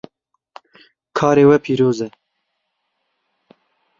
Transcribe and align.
Karê 1.17 1.43
we 1.49 1.57
pîroz 1.65 1.99
e. 2.07 2.09